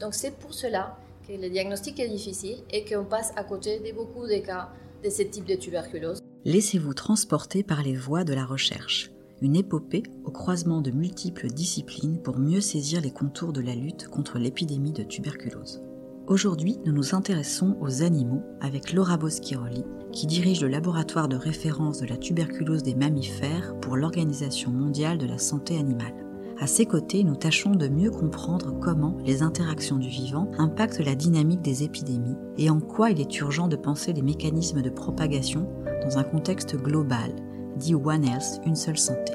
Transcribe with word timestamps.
Donc 0.00 0.14
c'est 0.14 0.36
pour 0.36 0.54
cela 0.54 0.96
que 1.26 1.32
le 1.32 1.48
diagnostic 1.48 1.98
est 2.00 2.08
difficile 2.08 2.58
et 2.70 2.84
qu'on 2.84 3.04
passe 3.04 3.32
à 3.36 3.44
côté 3.44 3.80
de 3.80 3.94
beaucoup 3.94 4.26
de 4.26 4.38
cas 4.38 4.68
de 5.02 5.10
ce 5.10 5.22
type 5.22 5.46
de 5.46 5.54
tuberculose. 5.54 6.20
Laissez-vous 6.44 6.94
transporter 6.94 7.62
par 7.62 7.82
les 7.82 7.96
voies 7.96 8.24
de 8.24 8.34
la 8.34 8.44
recherche. 8.44 9.10
Une 9.42 9.56
épopée 9.56 10.04
au 10.24 10.30
croisement 10.30 10.80
de 10.80 10.90
multiples 10.90 11.48
disciplines 11.48 12.22
pour 12.22 12.38
mieux 12.38 12.60
saisir 12.60 13.00
les 13.00 13.10
contours 13.10 13.52
de 13.52 13.60
la 13.60 13.74
lutte 13.74 14.08
contre 14.08 14.38
l'épidémie 14.38 14.92
de 14.92 15.02
tuberculose. 15.02 15.82
Aujourd'hui, 16.26 16.78
nous 16.84 16.92
nous 16.92 17.14
intéressons 17.14 17.76
aux 17.80 18.02
animaux 18.02 18.42
avec 18.60 18.92
Laura 18.92 19.16
Boschiroli, 19.16 19.84
qui 20.12 20.26
dirige 20.26 20.62
le 20.62 20.68
laboratoire 20.68 21.28
de 21.28 21.36
référence 21.36 22.00
de 22.00 22.06
la 22.06 22.16
tuberculose 22.16 22.82
des 22.82 22.94
mammifères 22.94 23.78
pour 23.80 23.96
l'Organisation 23.96 24.70
mondiale 24.70 25.18
de 25.18 25.26
la 25.26 25.38
santé 25.38 25.78
animale. 25.78 26.25
À 26.58 26.66
ses 26.66 26.86
côtés, 26.86 27.22
nous 27.22 27.36
tâchons 27.36 27.72
de 27.72 27.86
mieux 27.86 28.10
comprendre 28.10 28.72
comment 28.80 29.14
les 29.26 29.42
interactions 29.42 29.96
du 29.96 30.08
vivant 30.08 30.50
impactent 30.56 31.04
la 31.04 31.14
dynamique 31.14 31.60
des 31.60 31.82
épidémies 31.82 32.36
et 32.56 32.70
en 32.70 32.80
quoi 32.80 33.10
il 33.10 33.20
est 33.20 33.38
urgent 33.40 33.68
de 33.68 33.76
penser 33.76 34.14
les 34.14 34.22
mécanismes 34.22 34.80
de 34.80 34.88
propagation 34.88 35.68
dans 36.02 36.16
un 36.16 36.24
contexte 36.24 36.74
global, 36.76 37.30
dit 37.76 37.94
One 37.94 38.24
Health, 38.24 38.62
une 38.64 38.74
seule 38.74 38.96
santé. 38.96 39.34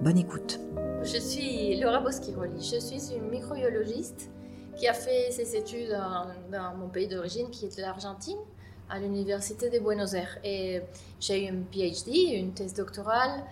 Bonne 0.00 0.16
écoute. 0.16 0.58
Je 1.02 1.18
suis 1.18 1.78
Laura 1.78 2.00
Boschiroli, 2.00 2.56
je 2.56 2.80
suis 2.80 3.14
une 3.14 3.28
microbiologiste 3.28 4.30
qui 4.74 4.88
a 4.88 4.94
fait 4.94 5.30
ses 5.32 5.56
études 5.56 5.94
dans, 6.50 6.76
mon 6.76 6.88
pays 6.88 7.08
d'origine, 7.08 7.50
qui 7.50 7.66
est 7.66 7.78
l'Argentine, 7.78 8.38
à 8.88 8.98
l'Université 8.98 9.70
de 9.70 9.78
Buenos 9.78 10.14
Aires. 10.14 10.38
Et 10.44 10.80
j'ai 11.20 11.44
eu 11.44 11.48
une 11.48 11.64
PhD, 11.64 12.12
une 12.34 12.52
thèse 12.52 12.74
doctorale, 12.74 13.44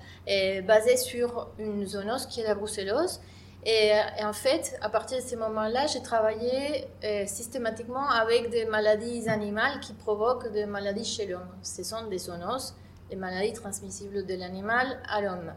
basée 0.66 0.96
sur 0.96 1.48
une 1.58 1.86
zoonose 1.86 2.26
qui 2.26 2.40
est 2.40 2.44
la 2.44 2.54
brucellose. 2.54 3.20
Et, 3.64 3.92
en 4.24 4.32
fait, 4.32 4.76
à 4.80 4.88
partir 4.88 5.18
de 5.18 5.22
ce 5.22 5.36
moment-là, 5.36 5.86
j'ai 5.86 6.02
travaillé 6.02 6.88
euh, 7.04 7.26
systématiquement 7.26 8.08
avec 8.10 8.50
des 8.50 8.64
maladies 8.64 9.28
animales 9.28 9.78
qui 9.80 9.92
provoquent 9.92 10.50
des 10.50 10.66
maladies 10.66 11.04
chez 11.04 11.26
l'homme. 11.26 11.48
Ce 11.62 11.84
sont 11.84 12.08
des 12.08 12.18
zoonoses, 12.18 12.74
les 13.08 13.16
maladies 13.16 13.52
transmissibles 13.52 14.26
de 14.26 14.34
l'animal 14.34 14.98
à 15.08 15.20
l'homme. 15.20 15.52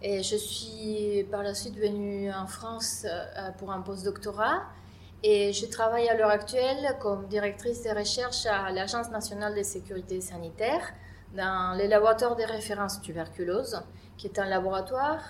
Et 0.00 0.22
je 0.22 0.36
suis 0.36 1.26
par 1.30 1.42
la 1.42 1.52
suite 1.54 1.76
venue 1.76 2.32
en 2.32 2.46
France 2.46 3.04
euh, 3.04 3.50
pour 3.58 3.72
un 3.72 3.82
postdoctorat 3.82 4.62
et 5.22 5.52
je 5.52 5.66
travaille 5.66 6.08
à 6.08 6.14
l'heure 6.14 6.30
actuelle 6.30 6.96
comme 7.00 7.26
directrice 7.26 7.82
de 7.82 7.90
recherche 7.90 8.46
à 8.46 8.70
l'Agence 8.70 9.10
nationale 9.10 9.54
de 9.56 9.62
sécurité 9.62 10.20
sanitaire 10.20 10.92
dans 11.36 11.76
les 11.76 11.88
laboratoires 11.88 12.36
de 12.36 12.44
référence 12.44 13.00
tuberculose, 13.02 13.82
qui 14.16 14.28
est 14.28 14.38
un 14.38 14.46
laboratoire 14.46 15.22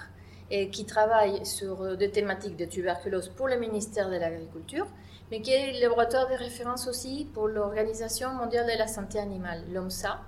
et 0.50 0.69
qui 0.70 0.84
travaille 0.84 1.44
sur 1.44 1.97
des 1.97 2.11
thématiques 2.11 2.56
de 2.56 2.66
tuberculose 2.66 3.28
pour 3.31 3.48
le 3.48 3.59
ministère 3.59 4.11
de 4.11 4.16
l'Agriculture, 4.16 4.86
mais 5.31 5.41
qui 5.41 5.53
est 5.53 5.72
le 5.72 5.81
laboratoire 5.81 6.28
de 6.28 6.34
référence 6.34 6.86
aussi 6.86 7.27
pour 7.33 7.48
l'Organisation 7.48 8.31
mondiale 8.31 8.66
de 8.66 8.78
la 8.78 8.86
santé 8.86 9.19
animale, 9.19 9.62
l'OMSA. 9.72 10.20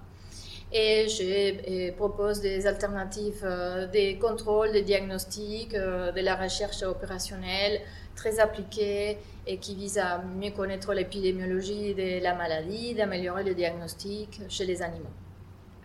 Et 0.73 1.09
je 1.09 1.91
propose 1.93 2.41
des 2.41 2.67
alternatives, 2.67 3.43
euh, 3.43 3.89
des 3.89 4.19
contrôles, 4.19 4.71
des 4.71 4.83
diagnostics, 4.83 5.75
euh, 5.75 6.13
de 6.13 6.21
la 6.21 6.37
recherche 6.37 6.85
opérationnelle 6.85 7.81
très 8.15 8.39
appliquée 8.39 9.19
et 9.51 9.59
qui 9.59 9.75
vise 9.75 9.99
à 9.99 10.23
mieux 10.23 10.53
connaître 10.53 10.95
l'épidémiologie 10.95 11.93
de 11.95 12.23
la 12.23 12.37
maladie, 12.37 12.95
d'améliorer 12.95 13.43
le 13.43 13.53
diagnostic 13.53 14.41
chez 14.49 14.65
les 14.65 14.81
animaux. 14.81 15.11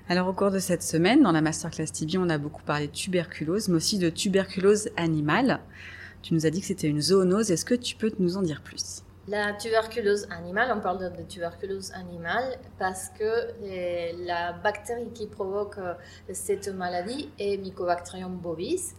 Alors 0.07 0.27
au 0.27 0.33
cours 0.33 0.51
de 0.51 0.59
cette 0.59 0.83
semaine, 0.83 1.23
dans 1.23 1.31
la 1.31 1.41
masterclass 1.41 1.87
TB, 1.87 2.17
on 2.19 2.29
a 2.29 2.37
beaucoup 2.37 2.61
parlé 2.61 2.85
de 2.85 2.91
tuberculose, 2.91 3.67
mais 3.69 3.77
aussi 3.77 3.97
de 3.97 4.11
tuberculose 4.11 4.91
animale. 4.97 5.61
Tu 6.21 6.35
nous 6.35 6.45
as 6.45 6.51
dit 6.51 6.61
que 6.61 6.67
c'était 6.67 6.87
une 6.87 7.01
zoonose. 7.01 7.49
Est-ce 7.49 7.65
que 7.65 7.73
tu 7.73 7.95
peux 7.95 8.11
nous 8.19 8.37
en 8.37 8.43
dire 8.43 8.61
plus? 8.61 9.01
La 9.27 9.53
tuberculose 9.53 10.27
animale, 10.29 10.71
on 10.77 10.79
parle 10.79 10.99
de 10.99 11.23
tuberculose 11.23 11.91
animale 11.93 12.59
parce 12.77 13.09
que 13.17 14.27
la 14.27 14.53
bactérie 14.53 15.09
qui 15.15 15.25
provoque 15.25 15.79
euh, 15.79 15.95
cette 16.31 16.67
maladie 16.67 17.31
est 17.39 17.57
Mycobacterium 17.57 18.37
bovis 18.37 18.93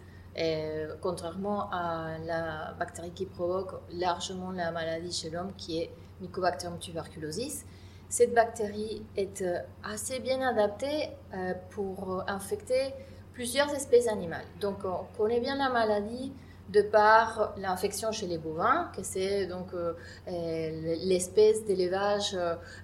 contrairement 1.01 1.71
à 1.71 2.19
la 2.25 2.75
bactérie 2.79 3.13
qui 3.13 3.27
provoque 3.27 3.81
largement 3.93 4.51
la 4.51 4.71
maladie 4.71 5.13
chez 5.13 5.31
l'homme, 5.31 5.53
qui 5.57 5.81
est 5.81 5.91
Mycobacterium 6.21 6.79
tuberculosis. 6.79 7.65
Cette 8.09 8.35
bactérie 8.35 9.03
est 9.17 9.43
euh, 9.43 9.59
assez 9.83 10.21
bien 10.21 10.41
adaptée 10.41 11.11
euh, 11.35 11.55
pour 11.71 12.25
infecter 12.29 12.95
plusieurs 13.33 13.75
espèces 13.75 14.09
animales. 14.09 14.45
Donc 14.61 14.85
on 14.85 15.05
connaît 15.17 15.41
bien 15.41 15.57
la 15.57 15.69
maladie 15.69 16.33
de 16.69 16.83
par 16.83 17.55
l'infection 17.59 18.13
chez 18.13 18.27
les 18.27 18.39
bovins, 18.39 18.91
que 18.97 19.03
c'est 19.03 19.47
donc 19.47 19.69
euh, 19.75 19.93
l'espèce 20.27 21.65
d'élevage 21.65 22.37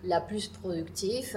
la 0.05 0.21
plus 0.21 0.49
productive 0.49 1.37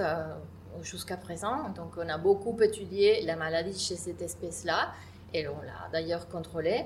jusqu'à 0.82 1.16
présent. 1.16 1.70
Donc 1.70 1.92
on 1.96 2.08
a 2.08 2.18
beaucoup 2.18 2.56
étudié 2.60 3.24
la 3.24 3.36
maladie 3.36 3.76
chez 3.78 3.96
cette 3.96 4.22
espèce-là 4.22 4.92
et 5.34 5.46
on 5.48 5.60
l'a 5.62 5.88
d'ailleurs 5.92 6.28
contrôlée. 6.28 6.84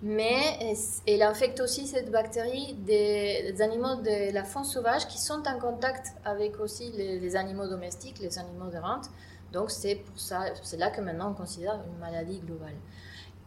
Mais 0.00 0.76
elle 1.06 1.22
infecte 1.22 1.58
aussi 1.60 1.86
cette 1.88 2.10
bactérie 2.10 2.74
des, 2.74 3.60
animaux 3.60 3.96
de 3.96 4.32
la 4.32 4.44
faune 4.44 4.64
sauvage 4.64 5.08
qui 5.08 5.18
sont 5.18 5.42
en 5.46 5.58
contact 5.58 6.12
avec 6.24 6.60
aussi 6.60 6.92
les, 6.92 7.34
animaux 7.34 7.66
domestiques, 7.66 8.20
les 8.20 8.38
animaux 8.38 8.70
de 8.70 8.78
rente. 8.78 9.06
Donc 9.52 9.70
c'est 9.70 9.96
pour 9.96 10.20
ça, 10.20 10.44
c'est 10.62 10.76
là 10.76 10.90
que 10.90 11.00
maintenant 11.00 11.32
on 11.32 11.34
considère 11.34 11.80
une 11.84 11.98
maladie 11.98 12.38
globale. 12.38 12.76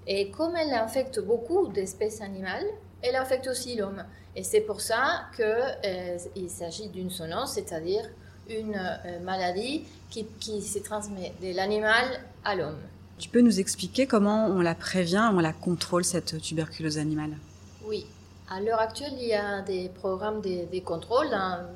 Et 0.07 0.29
comme 0.31 0.55
elle 0.57 0.73
infecte 0.73 1.19
beaucoup 1.21 1.67
d'espèces 1.67 2.21
animales, 2.21 2.65
elle 3.01 3.15
infecte 3.15 3.47
aussi 3.47 3.75
l'homme. 3.77 4.03
Et 4.35 4.43
c'est 4.43 4.61
pour 4.61 4.81
ça 4.81 5.27
qu'il 5.35 5.45
euh, 5.45 6.47
s'agit 6.49 6.89
d'une 6.89 7.09
zoonose, 7.09 7.51
c'est-à-dire 7.51 8.09
une 8.49 8.75
euh, 8.75 9.19
maladie 9.19 9.85
qui, 10.09 10.25
qui 10.39 10.61
se 10.61 10.79
transmet 10.79 11.31
de 11.41 11.55
l'animal 11.55 12.05
à 12.43 12.55
l'homme. 12.55 12.79
Tu 13.21 13.29
peux 13.29 13.41
nous 13.41 13.59
expliquer 13.59 14.07
comment 14.07 14.47
on 14.47 14.61
la 14.61 14.73
prévient, 14.73 15.29
on 15.31 15.39
la 15.39 15.53
contrôle, 15.53 16.03
cette 16.03 16.41
tuberculose 16.41 16.97
animale? 16.97 17.37
Oui. 17.85 18.07
À 18.49 18.59
l'heure 18.59 18.79
actuelle, 18.79 19.13
il 19.13 19.27
y 19.27 19.35
a 19.35 19.61
des 19.61 19.89
programmes 19.89 20.41
de, 20.41 20.79
contrôle, 20.79 21.27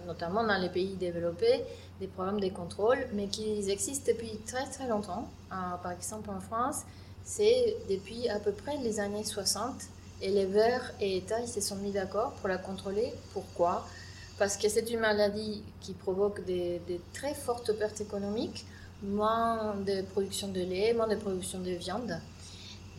notamment 0.07 0.43
dans 0.43 0.57
les 0.57 0.69
pays 0.69 0.95
développés, 0.95 1.61
des 1.99 2.07
programmes 2.07 2.39
de 2.39 2.49
contrôle, 2.49 2.97
mais 3.13 3.27
qui 3.27 3.69
existent 3.69 4.11
depuis 4.11 4.39
très 4.47 4.65
très 4.65 4.87
longtemps. 4.87 5.29
par 5.49 5.91
exemple, 5.91 6.31
en 6.31 6.41
France, 6.41 6.81
c'est 7.23 7.77
depuis 7.91 8.27
à 8.27 8.39
peu 8.39 8.51
près 8.51 8.77
les 8.77 8.99
années 8.99 9.23
60. 9.23 9.71
Éleveurs 10.23 10.81
et 10.99 11.17
États 11.17 11.41
ils 11.41 11.47
se 11.47 11.61
sont 11.61 11.75
mis 11.75 11.91
d'accord 11.91 12.31
pour 12.39 12.49
la 12.49 12.57
contrôler. 12.57 13.13
Pourquoi? 13.33 13.87
Parce 14.39 14.57
que 14.57 14.67
c'est 14.67 14.89
une 14.89 14.99
maladie 14.99 15.61
qui 15.79 15.93
provoque 15.93 16.43
des 16.45 16.81
très 17.13 17.35
fortes 17.35 17.71
pertes 17.73 18.01
économiques 18.01 18.65
moins 19.05 19.75
de 19.75 20.01
production 20.01 20.49
de 20.49 20.61
lait, 20.61 20.93
moins 20.93 21.07
de 21.07 21.15
production 21.15 21.59
de 21.59 21.71
viande. 21.71 22.19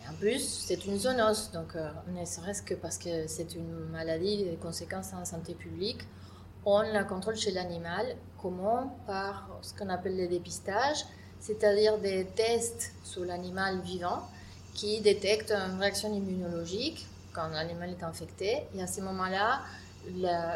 en 0.08 0.14
plus, 0.14 0.64
c'est 0.66 0.86
une 0.86 0.98
zoonose, 0.98 1.50
donc 1.52 1.74
euh, 1.74 1.90
ne 2.08 2.24
serait-ce 2.24 2.62
que 2.62 2.74
parce 2.74 2.98
que 2.98 3.26
c'est 3.26 3.54
une 3.54 3.74
maladie, 3.90 4.44
des 4.44 4.56
conséquences 4.56 5.12
en 5.12 5.24
santé 5.24 5.54
publique, 5.54 6.02
on 6.64 6.82
la 6.82 7.04
contrôle 7.04 7.36
chez 7.36 7.52
l'animal. 7.52 8.16
Comment? 8.42 8.98
Par 9.06 9.48
ce 9.62 9.72
qu'on 9.74 9.88
appelle 9.88 10.16
le 10.16 10.28
dépistage, 10.28 11.04
c'est-à-dire 11.40 11.98
des 11.98 12.26
tests 12.34 12.92
sur 13.04 13.24
l'animal 13.24 13.80
vivant 13.80 14.28
qui 14.74 15.00
détectent 15.00 15.52
une 15.52 15.78
réaction 15.78 16.12
immunologique 16.14 17.06
quand 17.32 17.48
l'animal 17.48 17.90
est 17.90 18.02
infecté. 18.02 18.62
Et 18.74 18.82
à 18.82 18.86
ce 18.86 19.00
moment-là, 19.00 19.62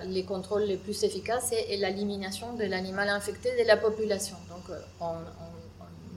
les 0.04 0.24
contrôles 0.24 0.62
les 0.62 0.76
plus 0.76 1.02
efficaces, 1.04 1.46
c'est 1.50 1.76
l'élimination 1.76 2.54
de 2.54 2.64
l'animal 2.64 3.08
infecté 3.08 3.50
de 3.60 3.66
la 3.66 3.76
population. 3.76 4.36
On, 5.00 5.14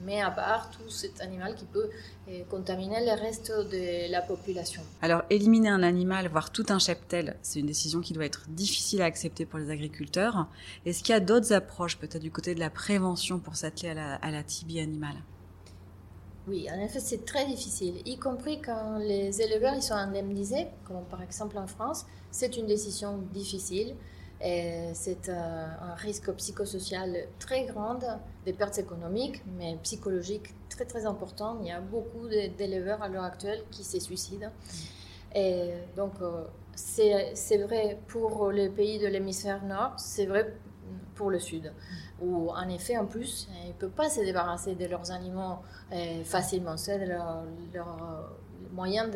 met 0.05 0.21
à 0.21 0.31
part 0.31 0.69
tout 0.71 0.89
cet 0.89 1.21
animal 1.21 1.55
qui 1.55 1.63
peut 1.63 1.89
euh, 2.27 2.43
contaminer 2.49 3.05
le 3.05 3.19
reste 3.19 3.51
de 3.51 4.11
la 4.11 4.21
population. 4.21 4.81
Alors, 5.01 5.23
éliminer 5.29 5.69
un 5.69 5.81
animal, 5.81 6.27
voire 6.27 6.51
tout 6.51 6.65
un 6.69 6.79
cheptel, 6.79 7.37
c'est 7.41 7.59
une 7.59 7.67
décision 7.67 8.01
qui 8.01 8.11
doit 8.11 8.25
être 8.25 8.49
difficile 8.49 9.01
à 9.01 9.05
accepter 9.05 9.45
pour 9.45 9.59
les 9.59 9.69
agriculteurs. 9.69 10.47
Est-ce 10.85 11.03
qu'il 11.03 11.13
y 11.13 11.15
a 11.15 11.21
d'autres 11.21 11.53
approches, 11.53 11.97
peut-être 11.97 12.21
du 12.21 12.31
côté 12.31 12.53
de 12.53 12.59
la 12.59 12.69
prévention, 12.69 13.39
pour 13.39 13.55
s'atteler 13.55 13.89
à 13.89 13.93
la, 13.93 14.15
à 14.15 14.31
la 14.31 14.43
tibie 14.43 14.81
animale? 14.81 15.15
Oui, 16.47 16.67
en 16.69 16.77
effet, 16.79 16.99
c'est 16.99 17.23
très 17.23 17.45
difficile, 17.45 18.01
y 18.05 18.17
compris 18.17 18.61
quand 18.61 18.97
les 18.97 19.41
éleveurs 19.41 19.75
ils 19.75 19.81
sont 19.81 19.93
indemnisés, 19.93 20.67
comme 20.85 21.05
par 21.05 21.21
exemple 21.21 21.57
en 21.57 21.67
France. 21.67 22.05
C'est 22.31 22.57
une 22.57 22.65
décision 22.65 23.19
difficile. 23.33 23.95
C'est 24.43 25.29
euh, 25.29 25.65
un 25.81 25.95
risque 25.95 26.29
psychosocial 26.33 27.15
très 27.39 27.65
grand, 27.65 27.99
des 28.43 28.51
pertes 28.51 28.77
économiques, 28.77 29.41
mais 29.57 29.77
psychologiques 29.83 30.53
très 30.69 30.83
très 30.85 31.05
important. 31.05 31.57
Il 31.61 31.67
y 31.67 31.71
a 31.71 31.79
beaucoup 31.79 32.27
d'éleveurs 32.27 33.01
à 33.01 33.07
l'heure 33.07 33.23
actuelle 33.23 33.63
qui 33.71 33.85
se 33.85 33.99
suicident. 33.99 34.51
Et 35.33 35.71
donc, 35.95 36.13
euh, 36.21 36.43
c'est 36.75 37.57
vrai 37.57 37.99
pour 38.07 38.51
les 38.51 38.69
pays 38.69 38.99
de 38.99 39.07
l'hémisphère 39.07 39.63
nord, 39.63 39.93
c'est 39.97 40.25
vrai 40.25 40.53
pour 41.15 41.29
le 41.29 41.39
sud 41.39 41.71
où 42.21 42.49
en 42.49 42.67
effet, 42.69 42.97
en 42.97 43.05
plus, 43.05 43.47
ils 43.63 43.69
ne 43.69 43.73
peuvent 43.73 43.89
pas 43.91 44.09
se 44.09 44.21
débarrasser 44.21 44.75
de 44.75 44.85
leurs 44.85 45.11
animaux 45.11 45.57
euh, 45.91 46.23
facilement. 46.23 46.77
C'est 46.77 47.05
leur, 47.05 47.43
leur, 47.73 48.29
moyen 48.71 49.07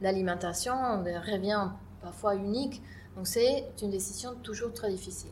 d'alimentation 0.00 1.02
de 1.02 1.10
revient 1.32 1.68
parfois 2.02 2.34
unique. 2.34 2.82
Donc 3.16 3.26
c'est 3.26 3.64
une 3.82 3.90
décision 3.90 4.34
toujours 4.42 4.72
très 4.72 4.90
difficile. 4.90 5.30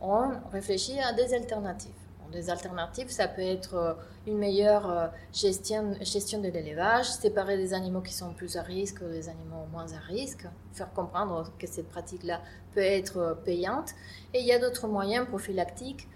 On 0.00 0.30
réfléchit 0.50 0.98
à 0.98 1.12
des 1.12 1.34
alternatives. 1.34 1.92
Des 2.32 2.48
alternatives, 2.48 3.10
ça 3.10 3.26
peut 3.26 3.42
être 3.42 3.74
euh, 3.74 3.94
une 4.24 4.38
meilleure 4.38 4.88
euh, 4.88 5.08
gestion, 5.32 5.82
de 5.90 6.48
l'élevage, 6.48 7.06
séparer 7.10 7.56
des 7.56 7.74
animaux 7.74 8.02
qui 8.02 8.14
sont 8.14 8.32
plus 8.34 8.56
à 8.56 8.62
risque 8.62 9.02
des 9.02 9.28
animaux 9.28 9.66
moins 9.72 9.92
à 9.92 9.98
risque, 9.98 10.46
faire 10.72 10.92
comprendre 10.92 11.50
que 11.58 11.66
cette 11.66 11.88
pratique-là 11.88 12.40
peut 12.72 12.82
être 12.82 13.16
euh, 13.18 13.34
payante. 13.34 13.90
Et 14.32 14.38
il 14.40 14.46
y 14.46 14.52
a 14.52 14.60
d'autres 14.60 14.86
moyens 14.86 15.26
prophylactiques 15.26 16.08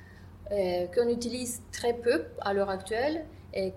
qu'on 0.94 1.08
utilise 1.08 1.62
très 1.72 1.94
peu 1.94 2.26
à 2.42 2.52
l'heure 2.52 2.68
actuelle, 2.68 3.24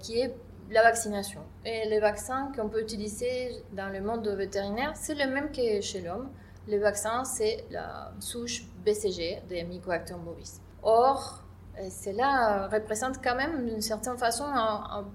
qui 0.01 0.19
est 0.19 0.35
la 0.69 0.83
vaccination. 0.83 1.39
Et 1.65 1.87
les 1.87 1.99
vaccins 1.99 2.51
qu'on 2.55 2.67
peut 2.67 2.81
utiliser 2.81 3.63
dans 3.71 3.87
le 3.87 4.01
monde 4.01 4.27
vétérinaire, 4.27 4.91
c'est 4.95 5.15
le 5.15 5.31
même 5.31 5.49
que 5.49 5.79
chez 5.79 6.01
l'homme. 6.01 6.29
Le 6.67 6.79
vaccin, 6.79 7.23
c'est 7.23 7.65
la 7.71 8.11
souche 8.19 8.63
BCG 8.85 9.43
des 9.49 9.63
Mycobacterium 9.63 10.23
bovis. 10.23 10.59
Or, 10.83 11.41
cela 11.89 12.67
représente 12.67 13.23
quand 13.23 13.35
même 13.35 13.65
d'une 13.65 13.81
certaine 13.81 14.17
façon, 14.17 14.45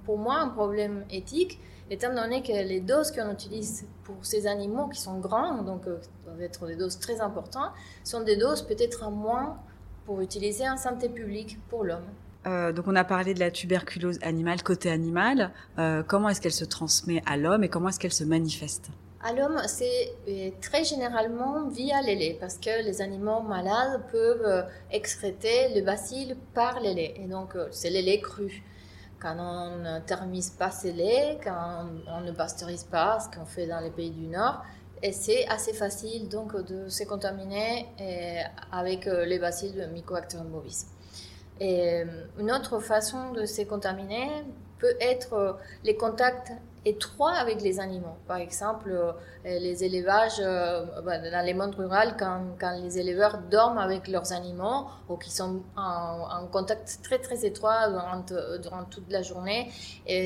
pour 0.04 0.18
moi, 0.18 0.36
un 0.36 0.48
problème 0.48 1.04
éthique, 1.10 1.58
étant 1.92 2.14
donné 2.14 2.42
que 2.42 2.52
les 2.52 2.80
doses 2.80 3.10
qu'on 3.10 3.30
utilise 3.30 3.86
pour 4.04 4.16
ces 4.22 4.46
animaux 4.46 4.88
qui 4.88 5.00
sont 5.00 5.18
grands, 5.18 5.62
donc 5.62 5.86
euh, 5.86 5.98
doivent 6.24 6.40
être 6.40 6.66
des 6.66 6.76
doses 6.76 6.98
très 6.98 7.20
importantes, 7.20 7.70
sont 8.02 8.22
des 8.22 8.36
doses 8.36 8.62
peut-être 8.62 9.10
moins 9.10 9.58
pour 10.06 10.20
utiliser 10.22 10.68
en 10.68 10.76
santé 10.76 11.08
publique 11.08 11.58
pour 11.68 11.84
l'homme. 11.84 12.06
Euh, 12.46 12.72
donc 12.72 12.86
on 12.88 12.96
a 12.96 13.04
parlé 13.04 13.34
de 13.34 13.40
la 13.40 13.50
tuberculose 13.50 14.18
animale 14.22 14.62
côté 14.62 14.90
animal. 14.90 15.52
Euh, 15.78 16.02
comment 16.02 16.28
est-ce 16.30 16.40
qu'elle 16.40 16.52
se 16.52 16.64
transmet 16.64 17.22
à 17.26 17.36
l'homme 17.36 17.62
et 17.62 17.68
comment 17.68 17.90
est-ce 17.90 18.00
qu'elle 18.00 18.12
se 18.12 18.24
manifeste? 18.24 18.90
À 19.22 19.32
l'homme, 19.32 19.60
c'est 19.66 20.14
euh, 20.28 20.50
très 20.60 20.84
généralement 20.84 21.68
via 21.68 22.02
les 22.02 22.16
laits, 22.16 22.38
parce 22.40 22.58
que 22.58 22.82
les 22.84 23.00
animaux 23.00 23.40
malades 23.40 24.02
peuvent 24.10 24.44
euh, 24.44 24.62
excréter 24.90 25.72
le 25.74 25.82
bacille 25.82 26.36
par 26.54 26.80
les 26.80 26.92
laits. 26.92 27.14
Et 27.16 27.26
donc, 27.26 27.54
euh, 27.54 27.68
c'est 27.70 27.90
les 27.90 28.02
laits 28.02 28.22
crus. 28.22 28.60
Quand 29.20 29.36
on 29.38 29.76
ne 29.76 30.00
thermise 30.00 30.50
pas 30.50 30.72
ces 30.72 30.92
laits, 30.92 31.40
quand 31.44 31.86
on 32.08 32.20
ne 32.22 32.32
pasteurise 32.32 32.82
pas, 32.82 33.20
ce 33.20 33.28
qu'on 33.28 33.46
fait 33.46 33.68
dans 33.68 33.78
les 33.78 33.90
pays 33.90 34.10
du 34.10 34.26
Nord, 34.26 34.62
et 35.00 35.12
c'est 35.12 35.46
assez 35.46 35.72
facile 35.72 36.28
donc 36.28 36.56
de 36.56 36.88
se 36.88 37.04
contaminer 37.04 37.86
avec 38.70 39.04
les 39.06 39.38
bacilles 39.40 39.72
de 39.72 39.86
Mycobacterium 39.86 40.48
bovis. 40.48 40.86
Une 41.60 42.52
autre 42.52 42.78
façon 42.80 43.32
de 43.32 43.44
se 43.44 43.62
contaminer 43.62 44.28
peut 44.82 44.96
être 45.00 45.56
les 45.84 45.96
contacts 45.96 46.52
étroit 46.84 47.32
avec 47.32 47.62
les 47.62 47.78
animaux. 47.78 48.16
Par 48.26 48.38
exemple, 48.38 48.90
euh, 48.90 49.12
les 49.44 49.84
élevages 49.84 50.40
euh, 50.40 50.84
bah, 51.02 51.18
dans 51.18 51.44
les 51.46 51.54
mondes 51.54 51.74
ruraux, 51.74 52.12
quand, 52.18 52.72
les 52.82 52.98
éleveurs 52.98 53.38
dorment 53.50 53.78
avec 53.78 54.08
leurs 54.08 54.32
animaux 54.32 54.86
ou 55.08 55.16
qui 55.16 55.30
sont 55.30 55.62
en, 55.76 56.46
contact 56.50 56.98
très 57.02 57.18
très 57.18 57.44
étroit 57.46 57.88
durant, 58.58 58.84
toute 58.90 59.10
la 59.10 59.22
journée, 59.22 59.70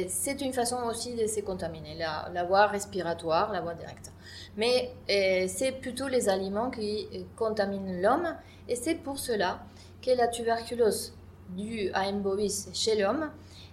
c'est 0.08 0.40
une 0.40 0.52
façon 0.52 0.78
aussi 0.88 1.14
de 1.14 1.26
se 1.26 1.40
contaminer, 1.40 1.94
la, 1.98 2.30
la 2.32 2.44
voie 2.44 2.66
respiratoire, 2.66 3.52
la 3.52 3.60
voie 3.60 3.74
directe. 3.74 4.10
Mais 4.56 4.90
euh, 5.10 5.44
c'est 5.48 5.72
plutôt 5.72 6.08
les 6.08 6.28
aliments 6.28 6.70
qui 6.70 7.06
contaminent 7.36 8.00
l'homme 8.00 8.34
et 8.68 8.76
c'est 8.76 8.94
pour 8.94 9.18
cela 9.18 9.60
que 10.02 10.10
la 10.10 10.28
tuberculose 10.28 11.14
due 11.50 11.90
à 11.92 12.08
M. 12.08 12.22
bovis 12.22 12.68
chez 12.72 13.00
l'homme 13.00 13.30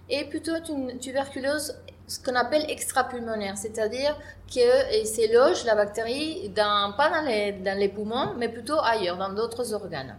est 0.08 0.24
plutôt 0.28 0.52
une 0.68 0.98
tuberculose 0.98 1.74
ce 2.06 2.18
qu'on 2.20 2.34
appelle 2.34 2.64
extrapulmonaire, 2.68 3.56
c'est-à-dire 3.56 4.18
que 4.46 5.04
s'éloge 5.06 5.64
la 5.64 5.74
bactérie 5.74 6.50
dans, 6.50 6.92
pas 6.96 7.10
dans 7.10 7.26
les, 7.26 7.52
dans 7.52 7.78
les 7.78 7.88
poumons, 7.88 8.34
mais 8.36 8.48
plutôt 8.48 8.78
ailleurs, 8.80 9.16
dans 9.16 9.32
d'autres 9.32 9.72
organes. 9.72 10.18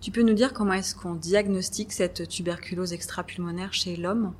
Tu 0.00 0.10
peux 0.10 0.22
nous 0.22 0.34
dire 0.34 0.52
comment 0.52 0.72
est-ce 0.72 0.94
qu'on 0.94 1.14
diagnostique 1.14 1.92
cette 1.92 2.26
tuberculose 2.26 2.92
extrapulmonaire 2.92 3.72
chez 3.72 3.96
l'homme? 3.96 4.34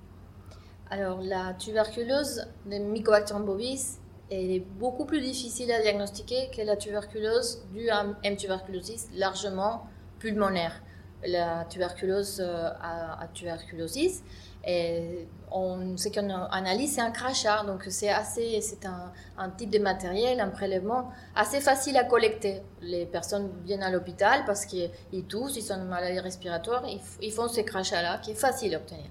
Alors, 0.91 1.21
la 1.23 1.55
tuberculose 1.55 2.47
de 2.67 2.79
Mycobacterium 2.79 3.45
bovis 3.45 3.99
est 4.31 4.61
beaucoup 4.79 5.05
plus 5.05 5.21
difficile 5.21 5.71
à 5.71 5.81
diagnostiquer 5.81 6.51
que 6.57 6.63
la 6.63 6.77
tuberculose 6.77 7.63
due 7.73 7.91
à 7.91 8.07
M. 8.25 8.37
tuberculosis 8.37 9.09
largement 9.15 9.87
pulmonaire. 10.19 10.83
La 11.27 11.67
tuberculose 11.69 12.41
euh, 12.41 12.71
à, 12.81 13.23
à 13.23 13.29
tuberculosis, 13.29 14.23
et 14.67 15.27
on, 15.51 15.97
ce 15.97 16.09
qu'on 16.09 16.29
analyse, 16.31 16.95
c'est 16.95 17.01
un 17.01 17.11
crachat. 17.11 17.65
Donc, 17.65 17.85
c'est 17.89 18.11
assez, 18.11 18.61
c'est 18.61 18.85
un, 18.85 19.11
un, 19.39 19.51
type 19.51 19.71
de 19.71 19.79
matériel, 19.79 20.41
un 20.41 20.49
prélèvement 20.49 21.11
assez 21.35 21.61
facile 21.61 21.97
à 21.97 22.05
collecter. 22.05 22.63
Les 22.83 23.07
personnes 23.07 23.51
viennent 23.65 23.83
à 23.83 23.91
l'hôpital 23.91 24.45
parce 24.45 24.67
qu'ils 24.67 24.91
toussent, 25.29 25.57
ils 25.57 25.73
ont 25.73 25.77
une 25.77 25.89
maladie 25.89 26.21
respiratoire, 26.21 26.85
ils, 27.23 27.33
font 27.33 27.49
ces 27.49 27.65
crachats-là, 27.65 28.19
qui 28.19 28.33
est 28.33 28.35
facile 28.35 28.75
à 28.75 28.79
obtenir. 28.79 29.07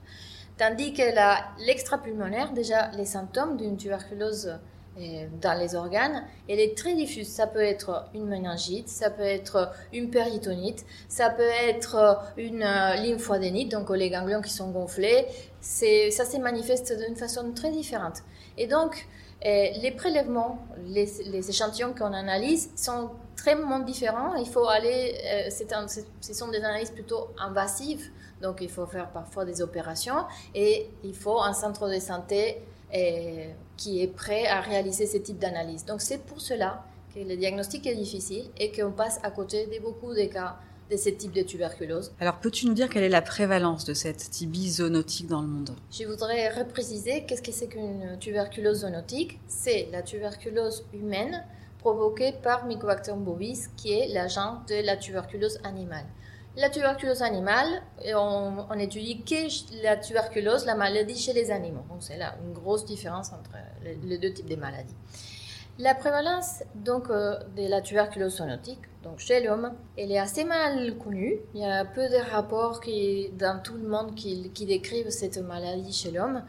Tandis 0.58 0.94
que 0.94 1.66
l'extrapulmonaire, 1.66 2.52
déjà, 2.52 2.92
les 2.92 3.06
symptômes 3.06 3.58
d'une 3.58 3.78
tuberculose 3.78 4.60
dans 5.42 5.58
les 5.58 5.76
organes, 5.76 6.26
elle 6.50 6.60
est 6.60 6.78
très 6.78 6.94
diffuse. 6.94 7.28
Ça 7.28 7.48
peut 7.48 7.62
être 7.62 8.06
une 8.14 8.26
méningite, 8.26 8.90
ça 8.90 9.10
peut 9.10 9.22
être 9.22 9.72
une 9.94 10.10
péritonite, 10.10 10.86
ça 11.08 11.30
peut 11.30 11.52
être 11.68 12.20
une 12.38 12.64
euh, 12.64 12.96
lymphodénite, 12.96 13.72
donc 13.72 13.90
les 13.92 14.10
ganglions 14.10 14.42
qui 14.42 14.52
sont 14.52 14.72
gonflés. 14.72 15.26
Ça 15.62 16.26
se 16.26 16.38
manifeste 16.38 16.94
d'une 16.98 17.16
façon 17.16 17.52
très 17.54 17.72
différente. 17.72 18.24
Et 18.58 18.68
donc, 18.68 19.08
euh, 19.46 19.68
les 19.82 19.92
prélèvements, 19.92 20.60
les, 20.86 21.50
échantillons 21.50 21.94
qu'on 21.94 22.14
analyse 22.14 22.70
sont 22.76 23.12
très 23.38 23.56
différents. 23.86 24.36
Il 24.36 24.48
faut 24.48 24.68
aller, 24.68 25.16
euh, 25.26 25.48
c'est 25.50 25.70
ce 26.22 26.34
sont 26.34 26.50
des 26.50 26.58
analyses 26.58 26.92
plutôt 26.92 27.30
invasives, 27.38 28.10
donc 28.42 28.58
il 28.60 28.70
faut 28.70 28.86
faire 28.86 29.10
parfois 29.12 29.46
des 29.46 29.62
opérations 29.62 30.26
et 30.54 30.90
il 31.04 31.16
faut 31.16 31.42
un 31.42 31.54
centre 31.54 31.88
de 31.88 32.00
santé 32.00 32.62
qui 33.78 34.02
est 34.02 34.08
prêt 34.08 34.46
à 34.48 34.62
réaliser 34.62 35.06
ce 35.06 35.18
type 35.18 35.40
d'analyse. 35.40 35.86
Donc 35.86 36.02
c'est 36.02 36.24
pour 36.24 36.42
cela 36.42 36.84
que 37.14 37.20
le 37.20 37.36
diagnostic 37.36 37.86
est 37.88 37.96
difficile 37.96 38.46
et 38.58 38.72
qu'on 38.72 38.92
passe 38.92 39.20
à 39.24 39.32
côté 39.32 39.68
de 39.68 39.82
beaucoup 39.82 40.14
de 40.14 40.26
cas 40.26 40.58
de 40.92 40.98
ce 40.98 41.10
type 41.10 41.34
de 41.34 41.44
tuberculose. 41.44 42.12
Alors 42.20 42.40
peux-tu 42.40 42.66
nous 42.66 42.74
dire 42.74 42.90
quelle 42.90 43.04
est 43.04 43.10
la 43.10 43.22
prévalence 43.22 43.86
de 43.86 43.94
cette 43.94 44.32
tibie 44.32 44.72
zoonotique 44.72 45.28
dans 45.28 45.42
le 45.42 45.48
monde? 45.48 45.70
Je 45.92 46.04
voudrais 46.06 46.50
repréciser 46.50 47.26
qu'est-ce 47.26 47.44
que 47.44 47.52
c'est 47.52 47.68
qu'une 47.68 48.18
tuberculose 48.20 48.80
zoonotique. 48.80 49.40
C'est 49.48 49.88
la 49.92 50.02
tuberculose 50.02 50.86
humaine 50.94 51.44
provoquée 51.78 52.34
par 52.44 52.66
Mycobacterium 52.66 53.24
bovis, 53.24 53.70
qui 53.78 53.94
est 53.94 54.08
l'agent 54.08 54.62
de 54.68 54.84
la 54.84 54.98
tuberculose 54.98 55.60
animale. 55.64 56.06
La 56.60 56.70
tuberculose 56.70 57.22
animale, 57.22 57.82
on, 58.14 58.78
étudie 58.80 59.24
que 59.24 59.82
la 59.82 59.96
tuberculose, 59.96 60.66
la 60.66 60.76
maladie 60.76 61.16
chez 61.16 61.32
les 61.32 61.52
animaux. 61.52 61.86
Donc 61.88 62.00
c'est 62.02 62.18
là 62.18 62.36
une 62.44 62.52
grosse 62.52 62.84
différence 62.84 63.32
entre 63.32 63.52
les, 63.82 64.18
deux 64.18 64.34
types 64.34 64.50
de 64.50 64.58
maladies. 64.58 64.96
La 65.78 65.96
prévalence 65.96 66.64
donc 66.76 67.10
euh, 67.10 67.40
de 67.56 67.66
la 67.70 67.80
tuberculose 67.80 68.36
zoonotique, 68.36 68.82
donc 69.04 69.20
chez 69.20 69.42
l'homme, 69.42 69.72
elle 69.98 70.12
est 70.12 70.20
assez 70.20 70.44
mal 70.44 70.98
connue. 70.98 71.38
Il 71.54 71.62
y 71.62 71.66
a 71.66 71.86
peu 71.86 72.10
de 72.10 72.30
rapports 72.30 72.82
qui, 72.82 73.30
dans 73.40 73.62
tout 73.64 73.78
le 73.78 73.88
monde 73.88 74.14
qui 74.14 74.66
décrivent 74.66 75.12
cette 75.12 75.38
maladie 75.38 75.94
chez 75.94 76.12
l'homme. 76.12 76.44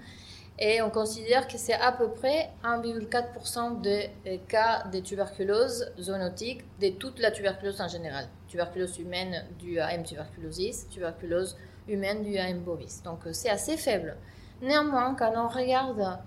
Et 0.62 0.82
on 0.82 0.90
considère 0.90 1.48
que 1.48 1.56
c'est 1.56 1.72
à 1.72 1.90
peu 1.90 2.10
près 2.10 2.50
1,4% 2.62 3.80
de 3.80 3.88
euh, 4.26 4.36
cas 4.46 4.84
de 4.92 5.00
tuberculose 5.00 5.90
zoonotique 5.98 6.62
de 6.80 6.90
toute 6.90 7.18
la 7.18 7.30
tuberculose 7.30 7.80
en 7.80 7.88
général. 7.88 8.28
Tuberculose 8.46 8.98
humaine 8.98 9.46
due 9.58 9.78
à 9.78 9.94
M. 9.94 10.02
tuberculosis, 10.02 10.86
tuberculose 10.90 11.56
humaine 11.88 12.22
due 12.22 12.36
à 12.36 12.50
M. 12.50 12.60
bovis. 12.60 13.02
Donc 13.02 13.26
euh, 13.26 13.32
c'est 13.32 13.48
assez 13.48 13.78
faible. 13.78 14.16
Néanmoins, 14.60 15.14
quand 15.14 15.32
on 15.34 15.48
regarde 15.48 16.18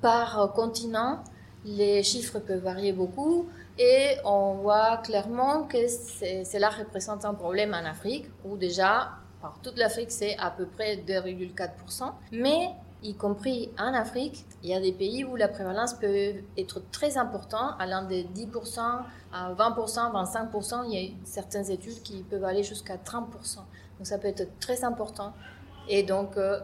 par 0.00 0.52
continent, 0.52 1.22
les 1.64 2.02
chiffres 2.02 2.40
peuvent 2.40 2.62
varier 2.62 2.92
beaucoup 2.92 3.48
et 3.78 4.16
on 4.24 4.54
voit 4.54 4.96
clairement 4.98 5.64
que 5.64 5.86
cela 5.86 6.70
représente 6.70 7.24
un 7.24 7.34
problème 7.34 7.72
en 7.72 7.84
Afrique 7.84 8.26
où 8.44 8.56
déjà, 8.56 9.10
par 9.40 9.60
toute 9.62 9.78
l'Afrique, 9.78 10.10
c'est 10.10 10.36
à 10.38 10.50
peu 10.50 10.66
près 10.66 10.96
2,4%. 10.96 12.12
Mais 12.32 12.70
y 13.06 13.14
compris 13.14 13.70
en 13.78 13.94
Afrique, 13.94 14.44
il 14.62 14.70
y 14.70 14.74
a 14.74 14.80
des 14.80 14.92
pays 14.92 15.24
où 15.24 15.36
la 15.36 15.48
prévalence 15.48 15.94
peut 15.94 16.34
être 16.58 16.82
très 16.90 17.16
importante, 17.16 17.74
allant 17.78 18.04
de 18.04 18.24
10% 18.34 18.80
à 19.32 19.52
20%, 19.52 20.50
25%. 20.52 20.84
Il 20.88 20.92
y 20.92 21.06
a 21.06 21.10
certaines 21.24 21.70
études 21.70 22.02
qui 22.02 22.22
peuvent 22.22 22.44
aller 22.44 22.62
jusqu'à 22.62 22.96
30%. 22.96 23.24
Donc 23.56 24.06
ça 24.06 24.18
peut 24.18 24.28
être 24.28 24.58
très 24.58 24.84
important 24.84 25.32
et 25.88 26.02
donc 26.02 26.36
euh, 26.36 26.58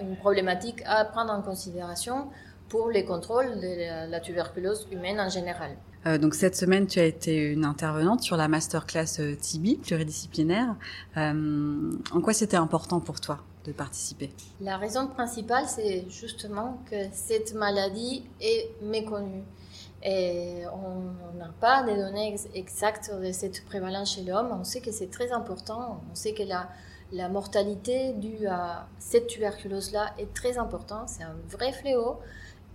une 0.00 0.16
problématique 0.16 0.82
à 0.86 1.04
prendre 1.04 1.32
en 1.32 1.42
considération 1.42 2.28
pour 2.68 2.90
les 2.90 3.04
contrôles 3.04 3.60
de 3.60 4.10
la 4.10 4.20
tuberculose 4.20 4.86
humaine 4.90 5.20
en 5.20 5.28
général. 5.28 5.72
Euh, 6.06 6.18
donc 6.18 6.34
cette 6.34 6.56
semaine, 6.56 6.86
tu 6.86 6.98
as 6.98 7.04
été 7.04 7.36
une 7.36 7.64
intervenante 7.64 8.22
sur 8.22 8.36
la 8.36 8.48
masterclass 8.48 9.20
euh, 9.20 9.34
TIBI, 9.34 9.76
pluridisciplinaire. 9.76 10.74
en 11.16 12.20
quoi 12.22 12.32
c'était 12.32 12.56
important 12.56 13.00
pour 13.00 13.20
toi? 13.20 13.40
Participer 13.70 14.30
La 14.60 14.76
raison 14.76 15.06
principale, 15.06 15.66
c'est 15.68 16.04
justement 16.08 16.78
que 16.90 16.96
cette 17.12 17.54
maladie 17.54 18.24
est 18.40 18.70
méconnue. 18.82 19.44
Et 20.02 20.64
on 20.66 21.38
n'a 21.38 21.50
pas 21.60 21.84
des 21.84 21.94
données 21.94 22.34
exactes 22.54 23.12
de 23.14 23.30
cette 23.30 23.64
prévalence 23.64 24.14
chez 24.16 24.22
l'homme. 24.22 24.48
On 24.60 24.64
sait 24.64 24.80
que 24.80 24.90
c'est 24.90 25.10
très 25.10 25.30
important. 25.30 26.00
On 26.10 26.14
sait 26.16 26.34
que 26.34 26.42
la, 26.42 26.68
la 27.12 27.28
mortalité 27.28 28.12
due 28.14 28.46
à 28.48 28.88
cette 28.98 29.28
tuberculose-là 29.28 30.14
est 30.18 30.34
très 30.34 30.58
importante. 30.58 31.08
C'est 31.08 31.22
un 31.22 31.36
vrai 31.48 31.72
fléau 31.72 32.18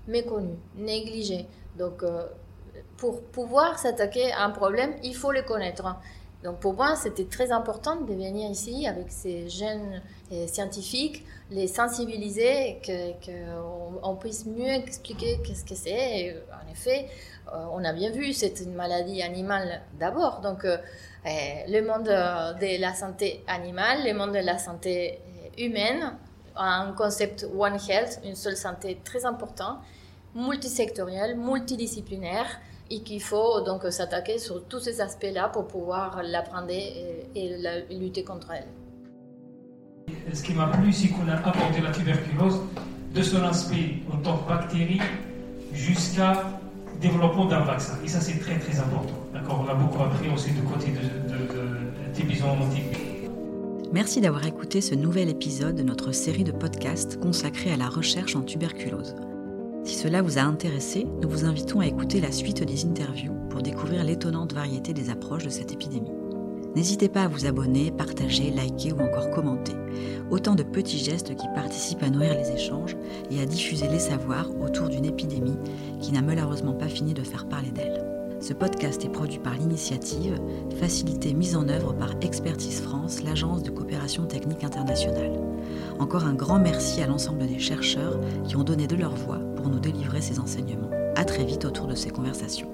méconnu, 0.08 0.56
négligé. 0.76 1.48
Donc, 1.78 2.04
euh, 2.04 2.26
pour 2.96 3.22
pouvoir 3.24 3.78
s'attaquer 3.78 4.32
à 4.32 4.44
un 4.44 4.52
problème, 4.52 4.96
il 5.04 5.16
faut 5.16 5.32
le 5.32 5.42
connaître. 5.42 5.96
Donc 6.44 6.60
pour 6.60 6.74
moi, 6.74 6.96
c'était 6.96 7.26
très 7.26 7.52
important 7.52 7.96
de 7.96 8.06
venir 8.06 8.50
ici 8.50 8.86
avec 8.88 9.08
ces 9.10 9.50
jeunes 9.50 10.02
euh, 10.32 10.46
scientifiques, 10.48 11.26
les 11.50 11.68
sensibiliser, 11.68 12.80
qu'on 13.26 14.00
on 14.04 14.16
puisse 14.16 14.46
mieux 14.46 14.68
expliquer 14.68 15.40
qu'est-ce 15.44 15.66
que 15.66 15.74
c'est. 15.74 16.36
En 16.52 16.72
effet, 16.72 17.08
euh, 17.48 17.66
on 17.72 17.84
a 17.84 17.92
bien 17.92 18.12
vu, 18.12 18.34
c'est 18.34 18.60
une 18.60 18.76
maladie 18.76 19.24
animale 19.24 19.82
d'abord. 20.00 20.42
Donc 20.42 20.64
euh, 20.64 20.78
le 21.26 21.82
monde 21.82 22.06
de 22.06 22.80
la 22.80 22.94
santé 22.94 23.44
animale, 23.48 24.06
le 24.06 24.14
monde 24.14 24.34
de 24.34 24.40
la 24.40 24.60
santé 24.60 25.20
humaine, 25.58 26.14
un 26.56 26.94
concept 26.94 27.48
One 27.58 27.78
Health, 27.90 28.20
une 28.24 28.36
seule 28.36 28.58
santé 28.58 29.00
très 29.04 29.26
important, 29.26 29.80
multisectoriel, 30.36 31.36
multidisciplinaire 31.36 32.60
et 32.90 33.02
qu'il 33.02 33.22
faut 33.22 33.62
donc 33.62 33.84
s'attaquer 33.92 34.38
sur 34.38 34.64
tous 34.66 34.80
ces 34.80 35.02
aspects-là 35.02 35.50
pour 35.50 35.68
pouvoir 35.68 36.22
l'apprendre 36.24 36.70
et, 36.70 37.88
lutter 37.92 38.24
contre 38.24 38.52
elle. 38.52 38.68
Ce 40.34 40.44
qui 40.44 40.54
m'a 40.54 40.68
plu, 40.68 40.92
c'est 40.92 41.10
qu'on 41.10 41.28
a 41.28 41.36
apporté 41.36 41.82
la 41.82 41.92
tuberculose 41.92 42.60
de 43.14 43.22
son 43.22 43.44
aspect 43.44 43.98
en 44.12 44.18
tant 44.18 44.38
que 44.38 44.50
bactérie 44.50 45.02
jusqu'à 45.74 46.44
développement 47.02 47.46
d'un 47.46 47.62
vaccin. 47.62 47.98
Et 48.04 48.08
ça, 48.08 48.20
c'est 48.20 48.40
très 48.40 48.58
très 48.60 48.80
important. 48.80 49.14
D'accord 49.34 49.66
On 49.66 49.72
a 49.72 49.76
beaucoup 49.76 50.02
appris 50.04 50.30
aussi 50.30 50.52
du 50.52 50.62
côté 50.62 50.92
de, 50.92 51.34
de, 51.34 51.38
de 51.38 51.98
Merci 53.94 54.22
d'avoir 54.22 54.46
écouté 54.46 54.82
ce 54.82 54.96
nouvel 54.96 55.30
épisode 55.30 55.76
de 55.76 55.84
notre 55.84 56.12
série 56.12 56.44
de 56.44 56.52
podcasts 56.52 57.20
consacrée 57.20 57.72
à 57.72 57.78
la 57.78 57.88
recherche 57.88 58.36
en 58.36 58.42
tuberculose. 58.42 59.16
Si 59.88 59.96
cela 59.96 60.22
vous 60.22 60.38
a 60.38 60.42
intéressé, 60.42 61.08
nous 61.22 61.30
vous 61.30 61.46
invitons 61.46 61.80
à 61.80 61.88
écouter 61.88 62.20
la 62.20 62.34
suite 62.34 62.62
des 62.62 62.86
interviews 62.86 63.32
pour 63.50 63.62
découvrir 63.62 64.04
l'étonnante 64.04 64.54
variété 64.54 64.94
des 64.94 65.10
approches 65.10 65.46
de 65.46 65.50
cette 65.50 65.72
épidémie. 65.72 66.12
N'hésitez 66.76 67.08
pas 67.08 67.24
à 67.24 67.28
vous 67.30 67.46
abonner, 67.46 67.90
partager, 67.92 68.52
liker 68.52 68.92
ou 68.92 69.00
encore 69.00 69.32
commenter. 69.32 69.72
Autant 70.30 70.56
de 70.56 70.64
petits 70.64 70.98
gestes 70.98 71.38
qui 71.38 71.48
participent 71.56 72.04
à 72.04 72.10
nourrir 72.10 72.34
les 72.34 72.52
échanges 72.52 72.98
et 73.32 73.40
à 73.40 73.46
diffuser 73.46 73.88
les 73.88 74.00
savoirs 74.00 74.50
autour 74.62 74.90
d'une 74.90 75.06
épidémie 75.06 75.58
qui 76.02 76.12
n'a 76.12 76.22
malheureusement 76.22 76.74
pas 76.74 76.90
fini 76.90 77.14
de 77.14 77.24
faire 77.24 77.48
parler 77.48 77.72
d'elle. 77.72 78.04
Ce 78.42 78.52
podcast 78.52 79.06
est 79.06 79.10
produit 79.10 79.40
par 79.40 79.54
l'initiative, 79.54 80.38
facilité 80.82 81.34
mise 81.34 81.56
en 81.56 81.70
œuvre 81.70 81.94
par 81.94 82.12
Expertise 82.22 82.82
France, 82.82 83.24
l'agence 83.24 83.64
de 83.64 83.72
coopération 83.72 84.26
technique 84.26 84.66
internationale. 84.66 85.40
Encore 85.98 86.26
un 86.26 86.34
grand 86.34 86.60
merci 86.60 87.02
à 87.02 87.08
l'ensemble 87.08 87.48
des 87.48 87.58
chercheurs 87.58 88.20
qui 88.46 88.58
ont 88.58 88.66
donné 88.66 88.86
de 88.86 88.98
leur 88.98 89.16
voix 89.16 89.40
nous 89.70 89.80
délivrer 89.80 90.22
ces 90.22 90.40
enseignements. 90.40 90.90
À 91.16 91.26
très 91.26 91.44
vite 91.44 91.66
autour 91.66 91.88
de 91.88 91.96
ces 91.96 92.10
conversations. 92.10 92.72